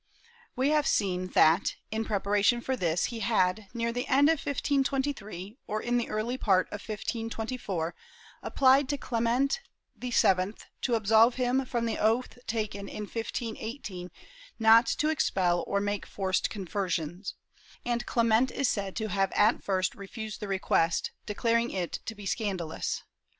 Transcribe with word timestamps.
^ 0.19 0.23
We 0.55 0.69
have 0.69 0.87
seen 0.87 1.27
that, 1.33 1.75
in 1.91 2.05
preparation 2.05 2.59
for 2.59 2.75
this, 2.75 3.05
he 3.13 3.19
had, 3.19 3.67
near 3.71 3.93
the 3.93 4.07
end 4.07 4.29
of 4.29 4.39
1523 4.43 5.59
or 5.67 5.79
in 5.79 5.97
the 5.97 6.09
early 6.09 6.39
part 6.39 6.65
of 6.69 6.81
1524, 6.81 7.93
appHed 8.43 8.87
to 8.87 8.97
Clement 8.97 9.59
VII 9.95 10.53
to 10.81 10.95
absolve 10.95 11.35
him 11.35 11.63
from 11.67 11.85
the 11.85 11.99
oath 11.99 12.39
taken 12.47 12.89
in 12.89 13.03
1518 13.03 14.09
not 14.57 14.87
to 14.87 15.09
expel 15.09 15.63
or 15.67 15.79
make 15.79 16.07
forced 16.07 16.49
conversions, 16.49 17.35
and 17.85 18.07
Clement 18.07 18.49
is 18.49 18.67
said 18.67 18.95
to 18.95 19.09
have 19.09 19.31
at 19.33 19.63
first 19.63 19.93
refused 19.93 20.39
the 20.39 20.47
request, 20.47 21.11
declaring 21.27 21.69
it 21.69 21.99
to 22.07 22.15
be 22.15 22.25
scandalous. 22.25 23.03